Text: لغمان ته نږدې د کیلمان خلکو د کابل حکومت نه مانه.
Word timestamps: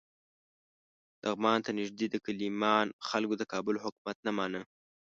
لغمان 1.23 1.59
ته 1.65 1.71
نږدې 1.79 2.07
د 2.09 2.15
کیلمان 2.25 2.87
خلکو 3.09 3.33
د 3.37 3.43
کابل 3.53 3.75
حکومت 3.83 4.17
نه 4.27 4.31
مانه. 4.37 4.61